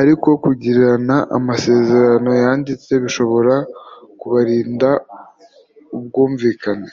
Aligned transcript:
Ariko 0.00 0.28
kugirana 0.44 1.16
amasezerano 1.36 2.30
yanditse 2.44 2.90
bishobora 3.02 3.54
kubarinda 4.20 4.90
ubwumvikane 5.96 6.88